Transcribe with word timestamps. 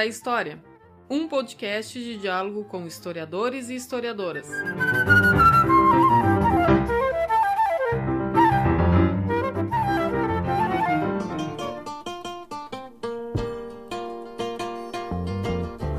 da 0.00 0.06
História, 0.06 0.58
um 1.10 1.28
podcast 1.28 2.02
de 2.02 2.16
diálogo 2.16 2.64
com 2.64 2.86
historiadores 2.86 3.68
e 3.68 3.74
historiadoras. 3.74 4.48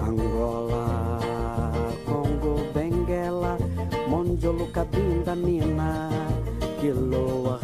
Angola, 0.02 1.00
Congo, 2.04 2.74
Benguela, 2.74 3.56
Mondiolo, 4.10 4.72
Cabinda, 4.72 5.36
Mina, 5.36 6.10
Quiloa. 6.80 7.62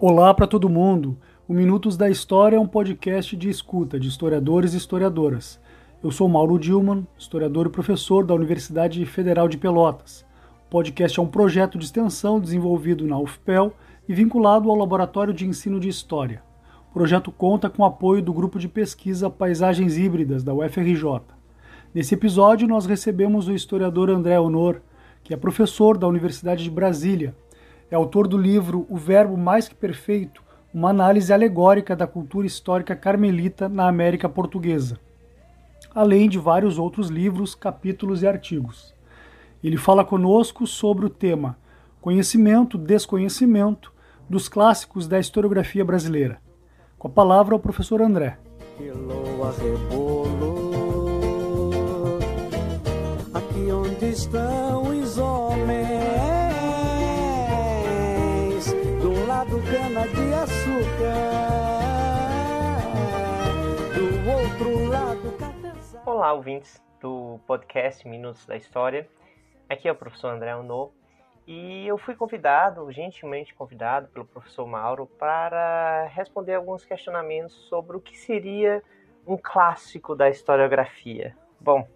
Olá 0.00 0.32
para 0.34 0.48
todo 0.48 0.68
mundo. 0.68 1.16
O 1.48 1.52
Minutos 1.52 1.96
da 1.96 2.08
História 2.08 2.56
é 2.56 2.60
um 2.60 2.68
podcast 2.68 3.36
de 3.36 3.50
escuta 3.50 3.98
de 3.98 4.06
historiadores 4.06 4.74
e 4.74 4.76
historiadoras. 4.76 5.58
Eu 6.00 6.12
sou 6.12 6.28
Mauro 6.28 6.56
Dilman, 6.56 7.04
historiador 7.18 7.66
e 7.66 7.70
professor 7.70 8.24
da 8.24 8.32
Universidade 8.32 9.04
Federal 9.04 9.48
de 9.48 9.58
Pelotas. 9.58 10.24
O 10.66 10.70
podcast 10.70 11.18
é 11.18 11.22
um 11.22 11.26
projeto 11.26 11.76
de 11.76 11.84
extensão 11.84 12.38
desenvolvido 12.38 13.04
na 13.08 13.18
UFPEL 13.18 13.72
e 14.08 14.14
vinculado 14.14 14.70
ao 14.70 14.76
Laboratório 14.76 15.34
de 15.34 15.44
Ensino 15.44 15.80
de 15.80 15.88
História. 15.88 16.44
O 16.88 16.94
projeto 16.94 17.32
conta 17.32 17.68
com 17.68 17.82
o 17.82 17.86
apoio 17.86 18.22
do 18.22 18.32
grupo 18.32 18.56
de 18.56 18.68
pesquisa 18.68 19.28
Paisagens 19.28 19.98
Híbridas 19.98 20.44
da 20.44 20.54
UFRJ. 20.54 21.22
Nesse 21.92 22.14
episódio, 22.14 22.68
nós 22.68 22.86
recebemos 22.86 23.48
o 23.48 23.52
historiador 23.52 24.10
André 24.10 24.38
Honor, 24.38 24.80
que 25.24 25.34
é 25.34 25.36
professor 25.36 25.98
da 25.98 26.06
Universidade 26.06 26.62
de 26.62 26.70
Brasília. 26.70 27.34
É 27.90 27.96
autor 27.96 28.28
do 28.28 28.38
livro 28.38 28.86
O 28.88 28.96
Verbo 28.96 29.36
Mais 29.36 29.66
que 29.66 29.74
Perfeito, 29.74 30.40
uma 30.72 30.88
análise 30.88 31.32
alegórica 31.32 31.94
da 31.94 32.06
cultura 32.06 32.46
histórica 32.46 32.96
carmelita 32.96 33.68
na 33.68 33.86
América 33.86 34.28
Portuguesa, 34.28 34.98
além 35.94 36.28
de 36.28 36.38
vários 36.38 36.78
outros 36.78 37.08
livros, 37.08 37.54
capítulos 37.54 38.22
e 38.22 38.26
artigos. 38.26 38.94
Ele 39.62 39.76
fala 39.76 40.04
conosco 40.04 40.66
sobre 40.66 41.06
o 41.06 41.10
tema 41.10 41.58
Conhecimento, 42.00 42.78
Desconhecimento 42.78 43.92
dos 44.28 44.48
clássicos 44.48 45.06
da 45.06 45.20
historiografia 45.20 45.84
brasileira. 45.84 46.40
Com 46.98 47.08
a 47.08 47.10
palavra, 47.10 47.54
o 47.54 47.60
professor 47.60 48.00
André. 48.00 48.38
Quiloa, 48.76 49.52
Olá, 66.22 66.34
ouvintes 66.34 66.80
do 67.00 67.40
podcast 67.48 68.06
Minutos 68.06 68.46
da 68.46 68.56
História. 68.56 69.08
Aqui 69.68 69.88
é 69.88 69.90
o 69.90 69.96
professor 69.96 70.28
André 70.28 70.54
Unô 70.54 70.92
e 71.48 71.84
eu 71.84 71.98
fui 71.98 72.14
convidado, 72.14 72.92
gentilmente 72.92 73.52
convidado 73.52 74.06
pelo 74.06 74.24
professor 74.24 74.64
Mauro, 74.64 75.04
para 75.18 76.04
responder 76.14 76.54
alguns 76.54 76.84
questionamentos 76.84 77.52
sobre 77.68 77.96
o 77.96 78.00
que 78.00 78.16
seria 78.16 78.84
um 79.26 79.36
clássico 79.36 80.14
da 80.14 80.30
historiografia. 80.30 81.36
Bom, 81.58 81.88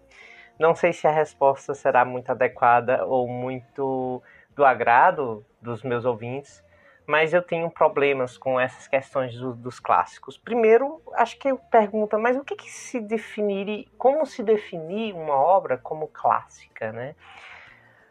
não 0.59 0.75
sei 0.75 0.91
se 0.91 1.07
a 1.07 1.11
resposta 1.11 1.73
será 1.73 2.03
muito 2.03 2.29
adequada 2.29 3.05
ou 3.05 3.29
muito 3.29 4.21
do 4.53 4.65
agrado 4.65 5.45
dos 5.61 5.83
meus 5.83 6.03
ouvintes, 6.03 6.61
mas 7.07 7.33
eu 7.33 7.41
tenho 7.41 7.71
problemas 7.71 8.37
com 8.37 8.59
essas 8.59 8.85
questões 8.85 9.33
do, 9.39 9.55
dos 9.55 9.79
clássicos. 9.79 10.37
Primeiro, 10.37 11.01
acho 11.13 11.39
que 11.39 11.47
eu 11.47 11.57
pergunto, 11.57 12.19
mas 12.19 12.35
o 12.35 12.43
que, 12.43 12.53
que 12.53 12.69
se 12.69 12.99
definir, 12.99 13.87
como 13.97 14.25
se 14.25 14.43
definir 14.43 15.13
uma 15.13 15.33
obra 15.33 15.77
como 15.77 16.09
clássica, 16.09 16.91
né? 16.91 17.15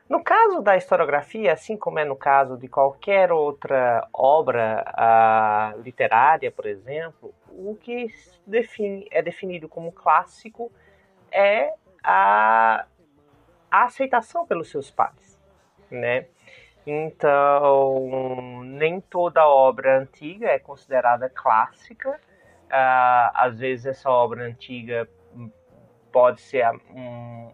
No 0.08 0.22
caso 0.22 0.62
da 0.62 0.76
historiografia, 0.76 1.52
assim 1.52 1.76
como 1.76 1.98
é 1.98 2.04
no 2.04 2.16
caso 2.16 2.56
de 2.56 2.68
qualquer 2.68 3.30
outra 3.32 4.08
obra 4.14 5.74
literária, 5.82 6.50
por 6.50 6.64
exemplo, 6.64 7.34
o 7.48 7.76
que 7.76 8.06
define, 8.46 9.06
é 9.10 9.20
definido 9.20 9.68
como 9.68 9.92
clássico 9.92 10.72
é 11.30 11.74
a, 12.02 12.86
a 13.70 13.84
aceitação 13.84 14.46
pelos 14.46 14.70
seus 14.70 14.90
pares, 14.90 15.38
né? 15.90 16.28
Então, 16.86 18.62
nem 18.62 19.00
toda 19.00 19.44
obra 19.46 19.98
antiga 19.98 20.46
é 20.46 20.58
considerada 20.58 21.28
clássica. 21.28 22.10
Uh, 22.66 23.30
às 23.34 23.58
vezes, 23.58 23.86
essa 23.86 24.08
obra 24.08 24.44
antiga 24.44 25.08
pode 26.12 26.40
ser 26.40 26.64
um, 26.90 27.50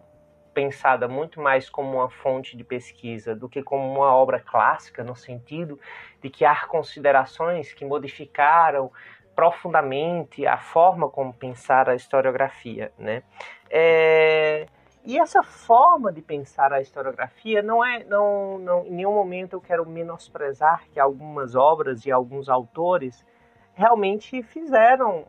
pensada 0.53 1.07
muito 1.07 1.41
mais 1.41 1.67
como 1.67 1.97
uma 1.97 2.09
fonte 2.09 2.55
de 2.55 2.63
pesquisa 2.63 3.35
do 3.35 3.49
que 3.49 3.63
como 3.63 3.91
uma 3.91 4.15
obra 4.15 4.39
clássica, 4.39 5.03
no 5.03 5.15
sentido 5.15 5.79
de 6.21 6.29
que 6.29 6.45
há 6.45 6.67
considerações 6.67 7.73
que 7.73 7.83
modificaram 7.83 8.91
profundamente 9.35 10.45
a 10.45 10.57
forma 10.57 11.09
como 11.09 11.33
pensar 11.33 11.89
a 11.89 11.95
historiografia. 11.95 12.91
Né? 12.99 13.23
É 13.67 14.67
e 15.05 15.19
essa 15.19 15.43
forma 15.43 16.11
de 16.11 16.21
pensar 16.21 16.71
a 16.71 16.79
historiografia 16.79 17.61
não 17.61 17.83
é, 17.83 18.03
não, 18.05 18.57
não, 18.59 18.85
em 18.85 18.91
nenhum 18.91 19.13
momento 19.13 19.53
eu 19.53 19.61
quero 19.61 19.85
menosprezar 19.85 20.85
que 20.91 20.99
algumas 20.99 21.55
obras 21.55 22.05
e 22.05 22.11
alguns 22.11 22.47
autores 22.47 23.25
realmente 23.73 24.41
fizeram 24.43 25.25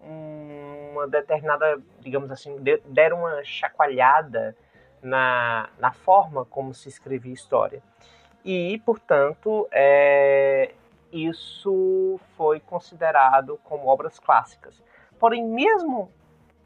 uma 0.92 1.08
determinada, 1.08 1.80
digamos 2.00 2.30
assim, 2.30 2.56
deram 2.86 3.20
uma 3.20 3.42
chacoalhada 3.42 4.56
na, 5.02 5.68
na 5.78 5.92
forma 5.92 6.44
como 6.44 6.72
se 6.72 6.88
escrevia 6.88 7.32
história. 7.32 7.82
E, 8.44 8.80
portanto, 8.84 9.66
é, 9.72 10.72
isso 11.10 12.20
foi 12.36 12.60
considerado 12.60 13.58
como 13.64 13.88
obras 13.88 14.18
clássicas. 14.18 14.82
Porém, 15.18 15.44
mesmo 15.44 16.10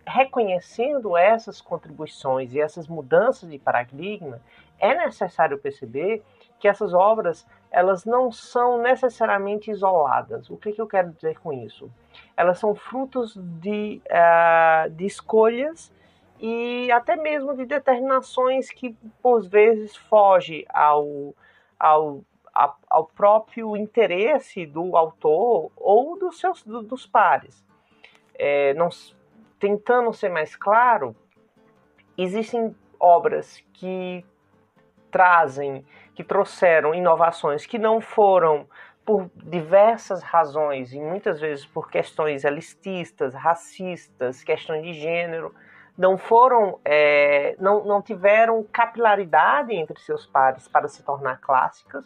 reconhecendo 0.08 1.16
essas 1.16 1.60
contribuições 1.60 2.54
e 2.54 2.60
essas 2.60 2.88
mudanças 2.88 3.50
de 3.50 3.58
paradigma, 3.58 4.40
é 4.78 4.94
necessário 4.94 5.58
perceber 5.58 6.22
que 6.58 6.66
essas 6.66 6.94
obras 6.94 7.46
elas 7.70 8.04
não 8.04 8.32
são 8.32 8.80
necessariamente 8.80 9.70
isoladas. 9.70 10.48
O 10.48 10.56
que, 10.56 10.72
que 10.72 10.80
eu 10.80 10.86
quero 10.86 11.12
dizer 11.12 11.38
com 11.38 11.52
isso? 11.52 11.90
Elas 12.36 12.58
são 12.58 12.74
frutos 12.74 13.36
de, 13.36 14.00
uh, 14.06 14.90
de 14.90 15.04
escolhas 15.04 15.92
e 16.40 16.90
até 16.90 17.16
mesmo 17.16 17.54
de 17.54 17.66
determinações 17.66 18.70
que, 18.70 18.96
por 19.22 19.42
vezes, 19.42 19.94
fogem 19.94 20.64
ao, 20.70 21.34
ao, 21.78 22.22
ao 22.88 23.06
próprio 23.06 23.76
interesse 23.76 24.64
do 24.64 24.96
autor 24.96 25.70
ou 25.76 26.18
dos 26.18 26.40
seus 26.40 26.62
dos 26.62 27.06
pares. 27.06 27.62
É, 28.34 28.72
não, 28.74 28.88
tentando 29.58 30.12
ser 30.12 30.28
mais 30.28 30.54
claro, 30.56 31.14
existem 32.16 32.74
obras 32.98 33.62
que 33.72 34.24
trazem, 35.10 35.84
que 36.14 36.22
trouxeram 36.22 36.94
inovações 36.94 37.66
que 37.66 37.78
não 37.78 38.00
foram 38.00 38.66
por 39.04 39.30
diversas 39.34 40.22
razões 40.22 40.92
e 40.92 41.00
muitas 41.00 41.40
vezes 41.40 41.64
por 41.64 41.90
questões 41.90 42.44
elitistas, 42.44 43.34
racistas, 43.34 44.44
questões 44.44 44.82
de 44.82 44.92
gênero, 44.92 45.54
não 45.96 46.18
foram, 46.18 46.78
é, 46.84 47.56
não, 47.58 47.84
não 47.84 48.02
tiveram 48.02 48.62
capilaridade 48.64 49.74
entre 49.74 49.98
seus 50.00 50.26
pares 50.26 50.68
para 50.68 50.86
se 50.88 51.02
tornar 51.02 51.40
clássicas. 51.40 52.04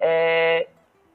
É, 0.00 0.68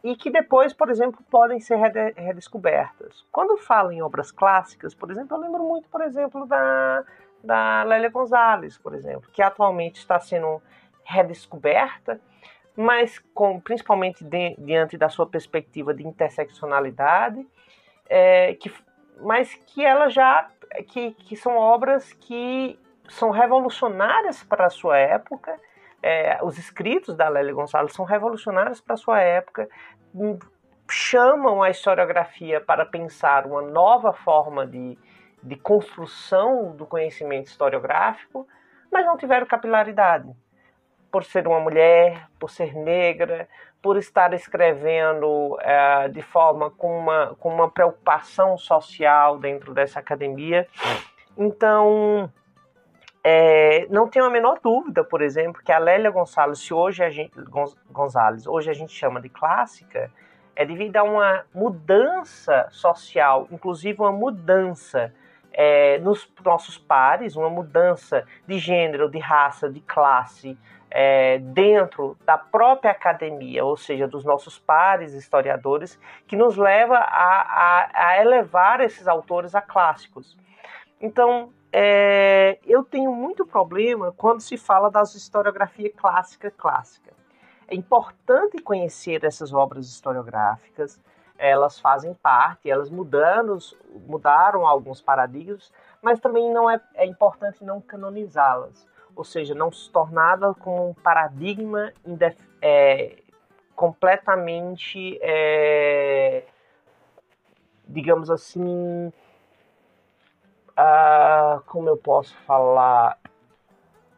e 0.09 0.15
que 0.15 0.31
depois, 0.31 0.73
por 0.73 0.89
exemplo, 0.89 1.23
podem 1.29 1.59
ser 1.59 1.75
redescobertas. 2.15 3.23
Quando 3.31 3.57
falo 3.57 3.91
em 3.91 4.01
obras 4.01 4.31
clássicas, 4.31 4.95
por 4.95 5.11
exemplo, 5.11 5.37
eu 5.37 5.41
lembro 5.41 5.63
muito, 5.63 5.87
por 5.87 6.01
exemplo, 6.01 6.47
da, 6.47 7.03
da 7.43 7.83
Lélia 7.83 8.09
Gonzalez, 8.09 8.75
por 8.75 8.95
exemplo, 8.95 9.29
que 9.31 9.39
atualmente 9.39 9.97
está 9.97 10.19
sendo 10.19 10.59
redescoberta, 11.03 12.19
mas 12.75 13.19
com, 13.35 13.59
principalmente 13.59 14.23
de, 14.23 14.55
diante 14.57 14.97
da 14.97 15.09
sua 15.09 15.27
perspectiva 15.27 15.93
de 15.93 16.07
interseccionalidade, 16.07 17.45
é, 18.07 18.55
que, 18.55 18.73
mas 19.21 19.53
que 19.53 19.85
ela 19.85 20.09
já 20.09 20.49
que, 20.87 21.11
que 21.11 21.35
são 21.35 21.55
obras 21.55 22.13
que 22.13 22.79
são 23.09 23.29
revolucionárias 23.29 24.41
para 24.43 24.65
a 24.65 24.69
sua 24.71 24.97
época 24.97 25.55
é, 26.01 26.39
os 26.43 26.57
escritos 26.57 27.15
da 27.15 27.27
Lélia 27.29 27.53
Gonçalves 27.53 27.93
são 27.93 28.05
revolucionários 28.05 28.81
para 28.81 28.95
sua 28.95 29.19
época, 29.19 29.69
hum, 30.13 30.37
chamam 30.89 31.61
a 31.61 31.69
historiografia 31.69 32.59
para 32.59 32.85
pensar 32.85 33.45
uma 33.45 33.61
nova 33.61 34.13
forma 34.13 34.65
de, 34.65 34.97
de 35.43 35.55
construção 35.55 36.75
do 36.75 36.85
conhecimento 36.85 37.47
historiográfico, 37.47 38.47
mas 38.91 39.05
não 39.05 39.17
tiveram 39.17 39.45
capilaridade. 39.45 40.29
Por 41.11 41.23
ser 41.23 41.47
uma 41.47 41.59
mulher, 41.59 42.27
por 42.39 42.49
ser 42.49 42.73
negra, 42.75 43.47
por 43.81 43.97
estar 43.97 44.33
escrevendo 44.33 45.57
é, 45.61 46.07
de 46.09 46.21
forma 46.21 46.69
com 46.69 46.99
uma, 46.99 47.35
com 47.39 47.49
uma 47.49 47.69
preocupação 47.69 48.57
social 48.57 49.37
dentro 49.39 49.73
dessa 49.73 49.99
academia. 49.99 50.67
Então, 51.37 52.31
é, 53.23 53.85
não 53.89 54.07
tenho 54.07 54.25
a 54.25 54.29
menor 54.29 54.59
dúvida, 54.63 55.03
por 55.03 55.21
exemplo, 55.21 55.61
que 55.63 55.71
a 55.71 55.77
Lélia 55.77 56.09
Gonçalves, 56.09 56.59
se 56.59 56.73
hoje 56.73 57.03
a 57.03 57.09
gente, 57.09 57.31
Gonzalez, 57.91 58.47
hoje 58.47 58.69
a 58.69 58.73
gente 58.73 58.93
chama 58.93 59.19
de 59.19 59.29
clássica, 59.29 60.09
é 60.55 60.65
devido 60.65 60.97
a 60.97 61.03
uma 61.03 61.45
mudança 61.53 62.67
social, 62.71 63.47
inclusive 63.51 63.99
uma 63.99 64.11
mudança 64.11 65.13
é, 65.51 65.97
nos 65.99 66.31
nossos 66.43 66.77
pares, 66.77 67.35
uma 67.35 67.49
mudança 67.49 68.25
de 68.47 68.57
gênero, 68.57 69.09
de 69.09 69.19
raça, 69.19 69.69
de 69.69 69.81
classe, 69.81 70.57
é, 70.91 71.37
dentro 71.39 72.17
da 72.25 72.37
própria 72.37 72.91
academia, 72.91 73.63
ou 73.63 73.77
seja, 73.77 74.07
dos 74.07 74.23
nossos 74.23 74.57
pares 74.57 75.13
historiadores, 75.13 75.99
que 76.27 76.35
nos 76.35 76.57
leva 76.57 76.97
a, 76.97 77.41
a, 77.41 78.07
a 78.09 78.21
elevar 78.21 78.81
esses 78.81 79.07
autores 79.07 79.53
a 79.53 79.61
clássicos. 79.61 80.37
Então, 80.99 81.51
é, 81.71 82.57
eu 82.65 82.83
tenho 82.83 83.13
muito 83.13 83.45
problema 83.45 84.11
quando 84.11 84.41
se 84.41 84.57
fala 84.57 84.89
das 84.89 85.13
historiografia 85.15 85.91
clássica 85.91 86.49
clássica. 86.51 87.13
É 87.67 87.75
importante 87.75 88.57
conhecer 88.59 89.23
essas 89.23 89.53
obras 89.53 89.87
historiográficas, 89.87 90.99
elas 91.37 91.79
fazem 91.79 92.13
parte, 92.13 92.69
elas 92.69 92.89
mudando, 92.89 93.57
mudaram 94.07 94.67
alguns 94.67 95.01
paradigmas, 95.01 95.71
mas 96.01 96.19
também 96.19 96.51
não 96.51 96.69
é, 96.69 96.81
é 96.95 97.05
importante 97.05 97.63
não 97.63 97.79
canonizá-las, 97.79 98.85
ou 99.15 99.23
seja, 99.23 99.53
não 99.53 99.71
se 99.71 99.89
torná-las 99.89 100.57
como 100.57 100.89
um 100.89 100.93
paradigma 100.93 101.93
é, 102.61 103.17
completamente, 103.75 105.17
é, 105.21 106.43
digamos 107.87 108.29
assim, 108.29 109.13
ah, 110.81 111.61
como 111.65 111.89
eu 111.89 111.97
posso 111.97 112.33
falar, 112.45 113.19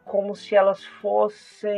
como 0.04 0.36
se 0.36 0.54
elas 0.54 0.84
fossem 0.84 1.72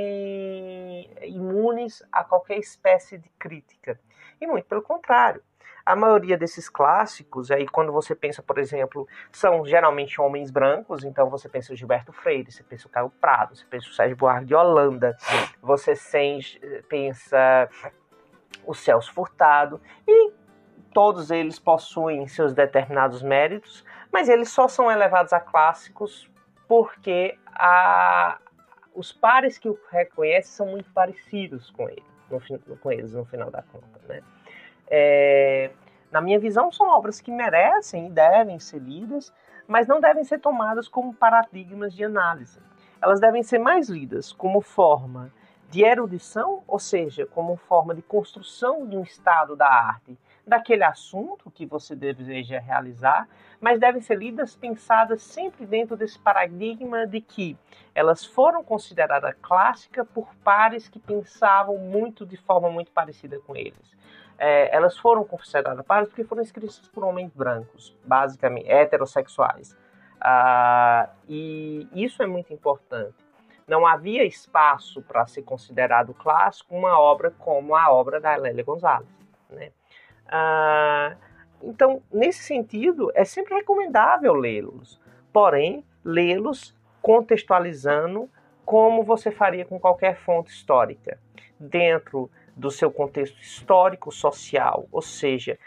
imunes 1.22 2.02
a 2.12 2.22
qualquer 2.22 2.58
espécie 2.58 3.16
de 3.16 3.30
crítica. 3.38 3.98
E 4.38 4.46
muito 4.46 4.66
pelo 4.66 4.82
contrário. 4.82 5.42
A 5.86 5.96
maioria 5.96 6.36
desses 6.36 6.68
clássicos, 6.68 7.50
aí 7.50 7.66
quando 7.66 7.92
você 7.92 8.14
pensa, 8.14 8.42
por 8.42 8.58
exemplo, 8.58 9.08
são 9.32 9.64
geralmente 9.64 10.20
homens 10.20 10.50
brancos, 10.50 11.02
então 11.02 11.30
você 11.30 11.48
pensa 11.48 11.72
o 11.72 11.76
Gilberto 11.76 12.12
Freire, 12.12 12.52
você 12.52 12.62
pensa 12.62 12.86
o 12.86 12.90
Caio 12.90 13.08
Prado, 13.08 13.56
você 13.56 13.64
pensa 13.64 13.88
o 13.88 13.92
Sérgio 13.92 14.16
Buarque 14.16 14.44
de 14.46 14.54
Holanda, 14.54 15.16
você 15.62 15.94
pensa 16.88 17.70
o 18.66 18.74
Celso 18.74 19.12
Furtado, 19.14 19.80
e 20.06 20.43
todos 20.94 21.30
eles 21.30 21.58
possuem 21.58 22.26
seus 22.28 22.54
determinados 22.54 23.20
méritos, 23.20 23.84
mas 24.12 24.28
eles 24.28 24.48
só 24.48 24.68
são 24.68 24.90
elevados 24.90 25.32
a 25.32 25.40
clássicos 25.40 26.30
porque 26.68 27.36
a, 27.46 28.38
os 28.94 29.12
pares 29.12 29.58
que 29.58 29.68
o 29.68 29.78
reconhecem 29.90 30.52
são 30.52 30.66
muito 30.66 30.90
parecidos 30.92 31.70
com 31.72 31.88
ele, 31.88 32.04
no, 32.30 32.76
com 32.76 32.92
eles 32.92 33.12
no 33.12 33.24
final 33.24 33.50
da 33.50 33.62
conta, 33.62 34.00
né? 34.08 34.22
É, 34.86 35.70
na 36.12 36.20
minha 36.20 36.38
visão, 36.38 36.70
são 36.70 36.86
obras 36.86 37.20
que 37.20 37.32
merecem 37.32 38.06
e 38.06 38.10
devem 38.10 38.60
ser 38.60 38.78
lidas, 38.78 39.32
mas 39.66 39.88
não 39.88 40.00
devem 40.00 40.22
ser 40.22 40.38
tomadas 40.38 40.86
como 40.86 41.12
paradigmas 41.12 41.92
de 41.92 42.04
análise. 42.04 42.60
Elas 43.02 43.18
devem 43.18 43.42
ser 43.42 43.58
mais 43.58 43.88
lidas 43.88 44.32
como 44.32 44.60
forma 44.60 45.32
de 45.70 45.82
erudição, 45.82 46.62
ou 46.68 46.78
seja, 46.78 47.26
como 47.26 47.56
forma 47.56 47.96
de 47.96 48.02
construção 48.02 48.86
de 48.86 48.96
um 48.96 49.02
estado 49.02 49.56
da 49.56 49.66
arte, 49.66 50.16
daquele 50.46 50.84
assunto 50.84 51.50
que 51.50 51.64
você 51.64 51.94
deseja 51.96 52.58
realizar, 52.60 53.28
mas 53.60 53.80
devem 53.80 54.00
ser 54.00 54.18
lidas 54.18 54.54
pensadas 54.54 55.22
sempre 55.22 55.64
dentro 55.64 55.96
desse 55.96 56.18
paradigma 56.18 57.06
de 57.06 57.20
que 57.20 57.56
elas 57.94 58.24
foram 58.24 58.62
consideradas 58.62 59.34
clássicas 59.40 60.06
por 60.12 60.34
pares 60.44 60.88
que 60.88 60.98
pensavam 60.98 61.78
muito 61.78 62.26
de 62.26 62.36
forma 62.36 62.70
muito 62.70 62.90
parecida 62.92 63.38
com 63.40 63.56
eles. 63.56 63.94
É, 64.36 64.74
elas 64.74 64.98
foram 64.98 65.24
consideradas 65.24 65.86
pares 65.86 66.08
porque 66.08 66.24
foram 66.24 66.42
escritas 66.42 66.78
por 66.88 67.04
homens 67.04 67.32
brancos, 67.32 67.96
basicamente 68.04 68.68
heterossexuais. 68.68 69.76
Ah, 70.20 71.08
e 71.28 71.88
isso 71.92 72.22
é 72.22 72.26
muito 72.26 72.52
importante. 72.52 73.14
Não 73.66 73.86
havia 73.86 74.24
espaço 74.24 75.00
para 75.02 75.26
ser 75.26 75.42
considerado 75.42 76.12
clássico 76.12 76.74
uma 76.74 76.98
obra 76.98 77.30
como 77.30 77.74
a 77.74 77.90
obra 77.90 78.20
da 78.20 78.36
Lélia 78.36 78.64
Gonzalez. 78.64 79.08
Né? 79.48 79.70
Ah, 80.28 81.16
então, 81.62 82.02
nesse 82.12 82.42
sentido, 82.42 83.10
é 83.14 83.24
sempre 83.24 83.54
recomendável 83.54 84.34
lê-los, 84.34 85.00
porém, 85.32 85.84
lê-los 86.04 86.76
contextualizando 87.00 88.28
como 88.64 89.02
você 89.02 89.30
faria 89.30 89.64
com 89.64 89.78
qualquer 89.78 90.16
fonte 90.16 90.50
histórica, 90.50 91.18
dentro 91.58 92.30
do 92.56 92.70
seu 92.70 92.90
contexto 92.90 93.40
histórico, 93.40 94.12
social, 94.12 94.86
ou 94.92 95.02
seja, 95.02 95.58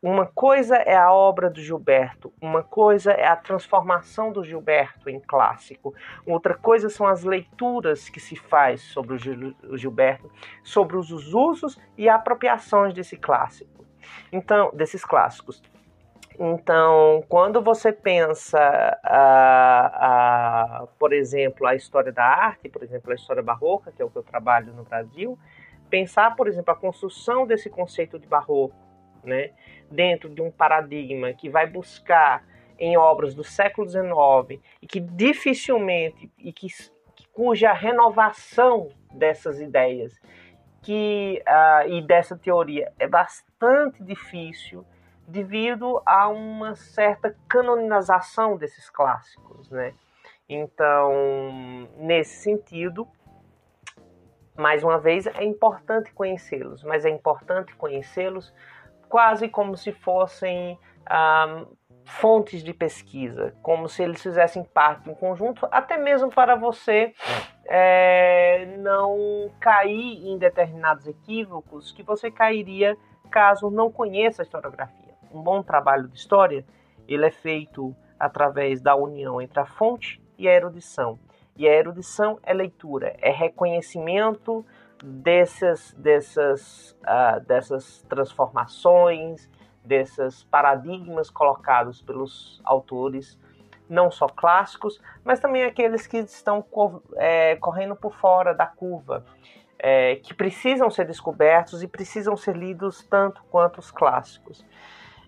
uma 0.00 0.26
coisa 0.26 0.76
é 0.76 0.96
a 0.96 1.12
obra 1.12 1.50
do 1.50 1.60
Gilberto, 1.60 2.32
uma 2.40 2.62
coisa 2.62 3.12
é 3.12 3.26
a 3.26 3.36
transformação 3.36 4.32
do 4.32 4.44
Gilberto 4.44 5.10
em 5.10 5.18
clássico, 5.20 5.94
outra 6.24 6.54
coisa 6.54 6.88
são 6.88 7.06
as 7.06 7.24
leituras 7.24 8.08
que 8.08 8.20
se 8.20 8.36
faz 8.36 8.80
sobre 8.80 9.16
o 9.16 9.76
Gilberto, 9.76 10.30
sobre 10.62 10.96
os 10.96 11.10
usos 11.34 11.78
e 11.96 12.08
apropriações 12.08 12.94
desse 12.94 13.16
clássico. 13.16 13.84
Então, 14.32 14.70
desses 14.74 15.04
clássicos. 15.04 15.62
Então, 16.38 17.24
quando 17.28 17.60
você 17.60 17.92
pensa, 17.92 18.58
a, 19.02 20.82
a, 20.82 20.86
por 20.98 21.12
exemplo, 21.12 21.66
a 21.66 21.74
história 21.74 22.12
da 22.12 22.24
arte, 22.24 22.68
por 22.68 22.82
exemplo, 22.82 23.10
a 23.10 23.14
história 23.14 23.42
barroca, 23.42 23.90
que 23.90 24.00
é 24.00 24.04
o 24.04 24.10
que 24.10 24.18
eu 24.18 24.22
trabalho 24.22 24.72
no 24.72 24.84
Brasil, 24.84 25.36
pensar, 25.90 26.36
por 26.36 26.46
exemplo, 26.46 26.72
a 26.72 26.76
construção 26.76 27.44
desse 27.44 27.68
conceito 27.68 28.20
de 28.20 28.26
barroco, 28.26 28.76
né, 29.24 29.50
dentro 29.90 30.28
de 30.28 30.40
um 30.40 30.50
paradigma 30.50 31.32
que 31.32 31.48
vai 31.48 31.66
buscar 31.66 32.44
em 32.78 32.96
obras 32.96 33.34
do 33.34 33.42
século 33.42 33.88
XIX 33.88 34.62
e 34.80 34.86
que 34.86 35.00
dificilmente 35.00 36.30
e 36.38 36.52
que 36.52 36.68
cuja 37.32 37.72
renovação 37.72 38.88
dessas 39.12 39.60
ideias 39.60 40.20
que 40.88 41.44
uh, 41.46 41.86
e 41.86 42.00
dessa 42.00 42.34
teoria 42.34 42.90
é 42.98 43.06
bastante 43.06 44.02
difícil 44.02 44.86
devido 45.26 46.00
a 46.06 46.28
uma 46.28 46.74
certa 46.76 47.36
canonização 47.46 48.56
desses 48.56 48.88
clássicos, 48.88 49.70
né? 49.70 49.92
Então, 50.48 51.12
nesse 51.98 52.36
sentido, 52.36 53.06
mais 54.56 54.82
uma 54.82 54.98
vez, 54.98 55.26
é 55.26 55.44
importante 55.44 56.10
conhecê-los, 56.14 56.82
mas 56.82 57.04
é 57.04 57.10
importante 57.10 57.76
conhecê-los 57.76 58.50
quase 59.10 59.46
como 59.46 59.76
se 59.76 59.92
fossem 59.92 60.78
ah, 61.04 61.66
fontes 62.06 62.64
de 62.64 62.72
pesquisa, 62.72 63.54
como 63.62 63.90
se 63.90 64.02
eles 64.02 64.22
fizessem 64.22 64.64
parte 64.64 65.02
de 65.02 65.10
um 65.10 65.14
conjunto, 65.14 65.68
até 65.70 65.98
mesmo 65.98 66.30
para 66.30 66.56
você 66.56 67.14
é, 67.68 68.76
não 68.78 69.50
cair 69.60 70.26
em 70.26 70.38
determinados 70.38 71.06
equívocos 71.06 71.92
que 71.92 72.02
você 72.02 72.30
cairia 72.30 72.96
caso 73.30 73.70
não 73.70 73.92
conheça 73.92 74.40
a 74.40 74.44
historiografia. 74.44 75.14
Um 75.30 75.42
bom 75.42 75.62
trabalho 75.62 76.08
de 76.08 76.16
história, 76.16 76.64
ele 77.06 77.26
é 77.26 77.30
feito 77.30 77.94
através 78.18 78.80
da 78.80 78.96
união 78.96 79.40
entre 79.40 79.60
a 79.60 79.66
fonte 79.66 80.20
e 80.38 80.48
a 80.48 80.54
erudição. 80.54 81.18
E 81.54 81.68
a 81.68 81.72
erudição 81.72 82.38
é 82.42 82.54
leitura, 82.54 83.14
é 83.20 83.30
reconhecimento 83.30 84.64
dessas, 85.04 85.92
dessas, 85.92 86.96
uh, 87.02 87.44
dessas 87.46 88.02
transformações, 88.08 89.48
desses 89.84 90.44
paradigmas 90.44 91.28
colocados 91.30 92.00
pelos 92.00 92.60
autores, 92.64 93.38
não 93.88 94.10
só 94.10 94.26
clássicos, 94.28 95.00
mas 95.24 95.40
também 95.40 95.64
aqueles 95.64 96.06
que 96.06 96.18
estão 96.18 96.64
é, 97.16 97.56
correndo 97.56 97.96
por 97.96 98.14
fora 98.14 98.54
da 98.54 98.66
curva, 98.66 99.24
é, 99.78 100.16
que 100.16 100.34
precisam 100.34 100.90
ser 100.90 101.06
descobertos 101.06 101.82
e 101.82 101.88
precisam 101.88 102.36
ser 102.36 102.56
lidos 102.56 103.02
tanto 103.04 103.42
quanto 103.50 103.78
os 103.78 103.90
clássicos. 103.90 104.64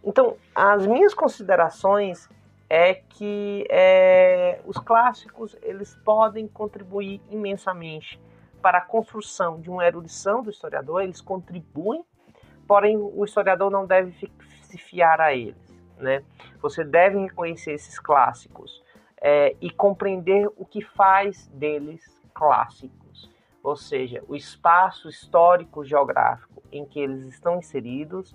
Então, 0.03 0.37
as 0.55 0.87
minhas 0.87 1.15
considerações 1.15 2.29
é 2.69 2.95
que 2.95 3.67
é, 3.69 4.61
os 4.65 4.79
clássicos 4.79 5.57
eles 5.63 5.97
podem 6.05 6.47
contribuir 6.47 7.21
imensamente 7.29 8.21
para 8.63 8.79
a 8.79 8.81
construção 8.81 9.61
de 9.61 9.71
uma 9.71 9.87
erudição 9.87 10.43
do 10.43 10.51
historiador, 10.51 11.03
eles 11.03 11.21
contribuem, 11.21 12.05
porém 12.67 12.97
o 12.97 13.25
historiador 13.25 13.71
não 13.71 13.87
deve 13.87 14.13
se 14.63 14.79
fiar 14.79 15.21
a 15.21 15.35
eles. 15.35 15.70
Né? 16.01 16.25
Você 16.61 16.83
deve 16.83 17.19
reconhecer 17.19 17.73
esses 17.73 17.99
clássicos 17.99 18.83
é, 19.21 19.55
e 19.61 19.71
compreender 19.71 20.49
o 20.57 20.65
que 20.65 20.83
faz 20.83 21.47
deles 21.49 22.03
clássicos, 22.35 23.31
ou 23.63 23.77
seja, 23.77 24.25
o 24.27 24.35
espaço 24.35 25.09
histórico 25.09 25.85
geográfico 25.85 26.63
em 26.73 26.87
que 26.87 26.99
eles 26.99 27.27
estão 27.27 27.59
inseridos 27.59 28.35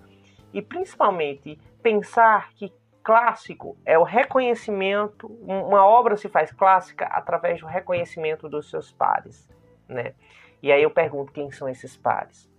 e 0.54 0.62
principalmente 0.62 1.60
pensar 1.82 2.54
que 2.54 2.72
clássico 3.04 3.78
é 3.86 3.98
o 3.98 4.04
reconhecimento, 4.04 5.28
uma 5.42 5.86
obra 5.86 6.18
se 6.18 6.30
faz 6.30 6.52
clássica 6.52 7.06
através 7.06 7.62
do 7.62 7.68
reconhecimento 7.68 8.50
dos 8.50 8.70
seus 8.70 8.92
pares, 8.92 9.48
né? 9.88 10.14
E 10.62 10.72
aí 10.72 10.82
eu 10.82 10.90
pergunto 10.90 11.32
quem 11.32 11.52
são 11.52 11.70
esses 11.70 11.96
pares. 11.96 12.50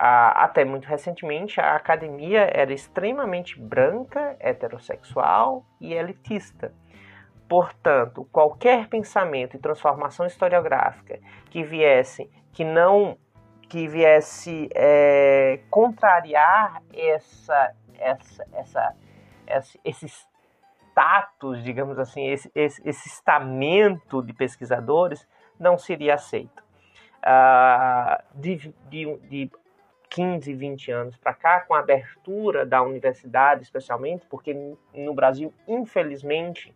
Ah, 0.00 0.44
até 0.44 0.64
muito 0.64 0.86
recentemente, 0.86 1.60
a 1.60 1.74
academia 1.74 2.48
era 2.52 2.72
extremamente 2.72 3.60
branca, 3.60 4.36
heterossexual 4.38 5.66
e 5.80 5.92
elitista. 5.92 6.72
Portanto, 7.48 8.24
qualquer 8.30 8.86
pensamento 8.86 9.56
e 9.56 9.58
transformação 9.58 10.24
historiográfica 10.24 11.18
que 11.50 11.64
viesse, 11.64 12.30
que 12.52 12.62
não 12.62 13.18
que 13.68 13.88
viesse 13.88 14.68
é, 14.72 15.62
contrariar 15.68 16.80
essa, 16.94 17.74
essa, 17.98 18.46
essa, 18.52 18.96
esse, 19.48 19.80
esse 19.84 20.06
status, 20.06 21.60
digamos 21.64 21.98
assim, 21.98 22.24
esse, 22.28 22.48
esse, 22.54 22.80
esse 22.88 23.08
estamento 23.08 24.22
de 24.22 24.32
pesquisadores, 24.32 25.26
não 25.58 25.76
seria 25.76 26.14
aceito. 26.14 26.62
Uh, 27.18 28.22
de, 28.40 28.72
de, 28.88 29.16
de 29.28 29.50
15, 30.10 30.52
20 30.54 30.90
anos 30.90 31.16
para 31.16 31.34
cá, 31.34 31.60
com 31.60 31.74
a 31.74 31.80
abertura 31.80 32.64
da 32.64 32.82
universidade, 32.82 33.62
especialmente, 33.62 34.26
porque 34.28 34.54
no 34.94 35.14
Brasil, 35.14 35.52
infelizmente, 35.66 36.74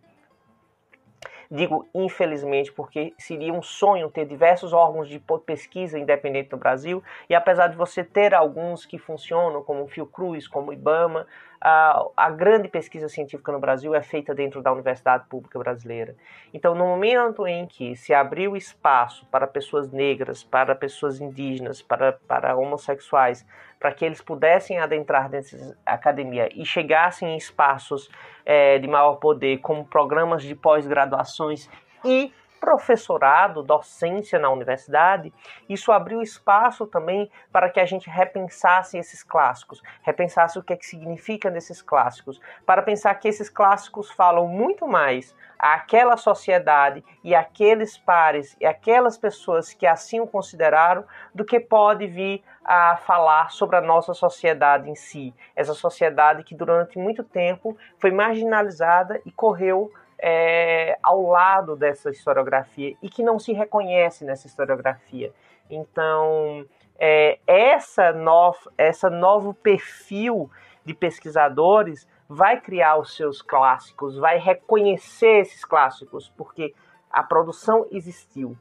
Digo 1.53 1.87
infelizmente 1.93 2.71
porque 2.71 3.13
seria 3.15 3.53
um 3.53 3.61
sonho 3.61 4.09
ter 4.09 4.25
diversos 4.25 4.73
órgãos 4.73 5.07
de 5.07 5.21
pesquisa 5.45 5.99
independente 5.99 6.51
no 6.51 6.57
Brasil 6.57 7.03
e 7.29 7.35
apesar 7.35 7.67
de 7.67 7.77
você 7.77 8.03
ter 8.03 8.33
alguns 8.33 8.87
que 8.87 8.97
funcionam, 8.97 9.61
como 9.61 9.83
o 9.83 9.87
Fiocruz, 9.87 10.47
como 10.47 10.71
o 10.71 10.73
IBAMA, 10.73 11.27
a, 11.65 12.29
grande 12.29 12.67
pesquisa 12.67 13.07
científica 13.07 13.49
no 13.49 13.59
Brasil 13.59 13.95
é 13.95 14.01
feita 14.01 14.35
dentro 14.35 14.61
da 14.61 14.71
Universidade 14.73 15.23
Pública 15.29 15.57
Brasileira. 15.57 16.13
Então, 16.53 16.75
no 16.75 16.85
momento 16.85 17.47
em 17.47 17.65
que 17.65 17.95
se 17.95 18.13
abriu 18.13 18.57
espaço 18.57 19.25
para 19.31 19.47
pessoas 19.47 19.89
negras, 19.89 20.43
para 20.43 20.75
pessoas 20.75 21.21
indígenas, 21.21 21.81
para, 21.81 22.19
para 22.27 22.57
homossexuais, 22.57 23.45
para 23.79 23.93
que 23.93 24.03
eles 24.03 24.21
pudessem 24.21 24.77
adentrar 24.77 25.29
nessa 25.29 25.77
academia 25.85 26.49
e 26.53 26.65
chegassem 26.65 27.29
em 27.29 27.37
espaços 27.37 28.09
é, 28.45 28.77
de 28.77 28.87
maior 28.87 29.15
poder, 29.15 29.59
como 29.59 29.85
programas 29.85 30.43
de 30.43 30.55
pós-graduações 30.55 31.69
e 32.03 32.33
professorado, 32.63 33.61
docência 33.61 34.39
na 34.39 34.49
universidade, 34.49 35.33
isso 35.67 35.91
abriu 35.91 36.21
espaço 36.21 36.87
também 36.87 37.29
para 37.51 37.69
que 37.69 37.77
a 37.77 37.85
gente 37.85 38.09
repensasse 38.09 38.97
esses 38.97 39.21
clássicos, 39.21 39.83
repensasse 40.01 40.57
o 40.57 40.63
que, 40.63 40.71
é 40.71 40.77
que 40.77 40.85
significa 40.85 41.49
nesses 41.49 41.81
clássicos, 41.81 42.39
para 42.65 42.81
pensar 42.81 43.13
que 43.15 43.27
esses 43.27 43.49
clássicos 43.49 44.09
falam 44.11 44.47
muito 44.47 44.87
mais 44.87 45.35
àquela 45.59 46.15
sociedade 46.15 47.03
e 47.21 47.35
aqueles 47.35 47.97
pares 47.97 48.55
e 48.61 48.65
aquelas 48.65 49.17
pessoas 49.17 49.73
que 49.73 49.85
assim 49.85 50.21
o 50.21 50.27
consideraram 50.27 51.03
do 51.35 51.43
que 51.43 51.59
pode 51.59 52.07
vir 52.07 52.45
a 52.63 52.95
falar 52.95 53.51
sobre 53.51 53.75
a 53.75 53.81
nossa 53.81 54.13
sociedade 54.13 54.89
em 54.89 54.95
si, 54.95 55.35
essa 55.53 55.73
sociedade 55.73 56.45
que 56.45 56.55
durante 56.55 56.97
muito 56.97 57.25
tempo 57.25 57.77
foi 57.97 58.11
marginalizada 58.11 59.21
e 59.25 59.31
correu 59.33 59.91
é, 60.19 60.97
ao 61.01 61.21
lado 61.23 61.75
dessa 61.75 62.09
historiografia 62.09 62.95
e 63.01 63.09
que 63.09 63.23
não 63.23 63.39
se 63.39 63.53
reconhece 63.53 64.23
nessa 64.23 64.47
historiografia. 64.47 65.31
Então, 65.69 66.65
é, 66.99 67.39
essa, 67.47 68.11
no, 68.11 68.55
essa 68.77 69.09
novo 69.09 69.53
perfil 69.53 70.49
de 70.85 70.93
pesquisadores 70.93 72.07
vai 72.27 72.59
criar 72.59 72.97
os 72.97 73.15
seus 73.15 73.41
clássicos, 73.41 74.17
vai 74.17 74.37
reconhecer 74.37 75.41
esses 75.41 75.63
clássicos, 75.63 76.29
porque 76.37 76.73
a 77.11 77.21
produção 77.21 77.85
existiu. 77.91 78.57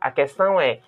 A 0.00 0.10
questão 0.10 0.60
é, 0.60 0.80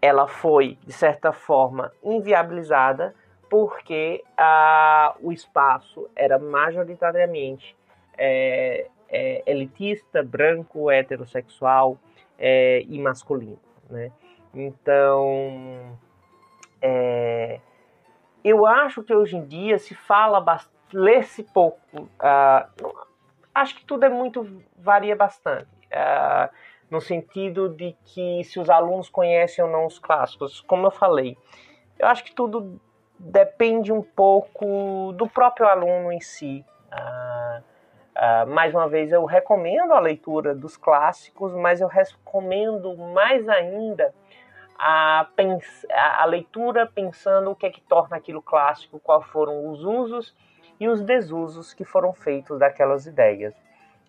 ela 0.00 0.26
foi, 0.26 0.78
de 0.84 0.92
certa 0.92 1.32
forma, 1.32 1.92
inviabilizada 2.02 3.14
porque 3.52 4.24
ah, 4.38 5.14
o 5.20 5.30
espaço 5.30 6.08
era 6.16 6.38
majoritariamente 6.38 7.76
é, 8.16 8.88
é, 9.12 9.42
elitista, 9.46 10.22
branco, 10.22 10.90
heterossexual 10.90 11.98
é, 12.38 12.82
e 12.88 12.98
masculino. 12.98 13.60
Né? 13.88 14.10
Então, 14.54 15.98
é, 16.80 17.60
eu 18.42 18.66
acho 18.66 19.02
que 19.02 19.14
hoje 19.14 19.36
em 19.36 19.46
dia 19.46 19.78
se 19.78 19.94
fala 19.94 20.40
lê-se 20.92 21.42
pouco. 21.42 22.02
Uh, 22.02 23.06
acho 23.54 23.76
que 23.76 23.84
tudo 23.84 24.04
é 24.04 24.08
muito 24.08 24.62
varia 24.76 25.14
bastante. 25.14 25.68
Uh, 25.86 26.52
no 26.90 27.00
sentido 27.00 27.68
de 27.68 27.96
que 28.04 28.44
se 28.44 28.60
os 28.60 28.68
alunos 28.68 29.08
conhecem 29.08 29.64
ou 29.64 29.70
não 29.70 29.86
os 29.86 29.98
clássicos, 29.98 30.60
como 30.60 30.86
eu 30.86 30.90
falei, 30.90 31.38
eu 31.98 32.06
acho 32.06 32.24
que 32.24 32.34
tudo 32.34 32.78
depende 33.18 33.92
um 33.92 34.02
pouco 34.02 35.12
do 35.12 35.26
próprio 35.28 35.66
aluno 35.66 36.12
em 36.12 36.20
si. 36.20 36.64
Uh, 36.92 37.31
Uh, 38.14 38.46
mais 38.46 38.74
uma 38.74 38.88
vez, 38.88 39.10
eu 39.10 39.24
recomendo 39.24 39.92
a 39.92 39.98
leitura 39.98 40.54
dos 40.54 40.76
clássicos, 40.76 41.54
mas 41.54 41.80
eu 41.80 41.88
recomendo 41.88 42.94
mais 42.96 43.48
ainda 43.48 44.12
a, 44.78 45.26
a, 46.18 46.24
leitura 46.26 46.86
pensando 46.86 47.50
o 47.50 47.56
que 47.56 47.66
é 47.66 47.70
que 47.70 47.80
torna 47.80 48.16
aquilo 48.16 48.42
clássico, 48.42 49.00
quais 49.00 49.24
foram 49.28 49.70
os 49.70 49.82
usos 49.82 50.34
e 50.78 50.88
os 50.88 51.00
desusos 51.02 51.72
que 51.72 51.84
foram 51.84 52.12
feitos 52.12 52.58
daquelas 52.58 53.06
ideias. 53.06 53.54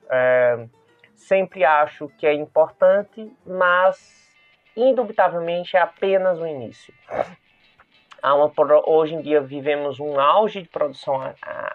Uh, 0.05 0.69
sempre 1.15 1.63
acho 1.63 2.09
que 2.17 2.27
é 2.27 2.33
importante, 2.33 3.31
mas 3.45 4.29
indubitavelmente 4.75 5.77
é 5.77 5.79
apenas 5.79 6.39
o 6.39 6.47
início. 6.47 6.93
Uma, 8.23 8.51
hoje 8.87 9.15
em 9.15 9.21
dia 9.21 9.41
vivemos 9.41 9.99
um 9.99 10.17
auge 10.17 10.61
de 10.61 10.69
produção 10.69 11.21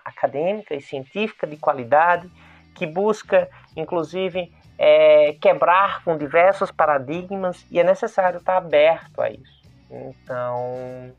acadêmica 0.04 0.74
e 0.74 0.80
científica 0.80 1.46
de 1.46 1.58
qualidade 1.58 2.30
que 2.74 2.86
busca, 2.86 3.50
inclusive, 3.76 4.50
é, 4.78 5.34
quebrar 5.40 6.02
com 6.04 6.16
diversos 6.16 6.70
paradigmas 6.70 7.66
e 7.70 7.78
é 7.78 7.84
necessário 7.84 8.38
estar 8.38 8.56
aberto 8.56 9.20
a 9.20 9.30
isso. 9.30 9.62
Então, 9.90 11.12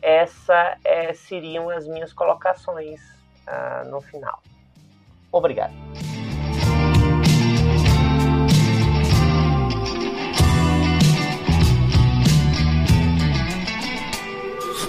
essas 0.00 0.78
é, 0.84 1.12
seriam 1.12 1.68
as 1.68 1.86
minhas 1.86 2.12
colocações 2.12 3.00
ah, 3.46 3.82
no 3.86 4.00
final. 4.00 4.40
Obrigado. 5.30 5.72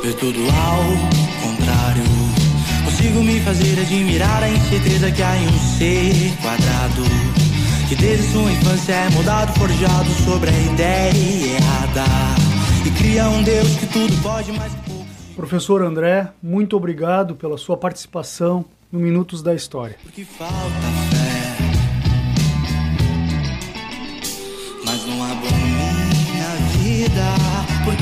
Ver 0.04 0.14
tudo 0.16 0.40
ao 0.50 0.84
contrário. 1.42 2.04
Consigo 2.84 3.24
me 3.24 3.40
fazer 3.40 3.80
admirar 3.80 4.44
a 4.44 4.50
incerteza 4.50 5.10
que 5.10 5.24
há 5.24 5.38
em 5.38 5.48
um 5.48 5.60
ser 5.78 6.14
quadrado. 6.42 7.04
Que 7.88 7.96
desde 7.96 8.28
sua 8.34 8.52
infância 8.52 8.94
é 8.94 9.10
moldado, 9.12 9.58
forjado 9.58 10.10
sobre 10.26 10.50
a 10.50 10.60
ideia 10.74 11.56
errada. 11.56 12.04
E 12.86 12.92
cria 12.92 13.30
um 13.30 13.42
Deus 13.44 13.70
que 13.78 13.88
tudo 13.88 14.22
pode, 14.22 14.52
mas 14.52 14.74
pouco. 14.86 15.06
Professor 15.38 15.82
André, 15.82 16.28
muito 16.42 16.76
obrigado 16.76 17.36
pela 17.36 17.58
sua 17.58 17.78
participação 17.78 18.66
no 18.92 19.00
Minutos 19.00 19.42
da 19.42 19.56
História. 19.56 19.96
Porque 20.04 20.26
falta 20.26 20.50
fé, 21.12 21.23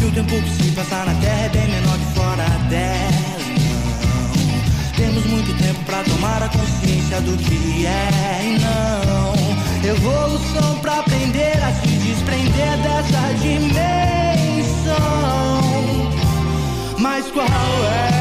Porque 0.01 0.19
o 0.19 0.23
tempo 0.23 0.41
que 0.41 0.49
se 0.49 0.71
passa 0.71 1.05
na 1.05 1.13
terra 1.21 1.45
é 1.45 1.49
bem 1.49 1.67
menor 1.67 1.95
que 1.95 2.05
fora 2.15 2.43
dela. 2.69 3.11
Não 4.35 4.91
temos 4.97 5.25
muito 5.27 5.55
tempo 5.61 5.79
pra 5.85 6.03
tomar 6.03 6.41
a 6.41 6.49
consciência 6.49 7.21
do 7.21 7.37
que 7.37 7.85
é 7.85 8.41
e 8.43 8.57
não. 8.59 9.35
Evolução 9.87 10.79
pra 10.79 11.01
aprender 11.01 11.55
a 11.63 11.71
se 11.73 11.87
desprender 11.87 12.77
dessa 12.77 13.31
dimensão. 13.43 13.61
Mas 16.97 17.29
qual 17.29 17.45
é? 17.45 18.20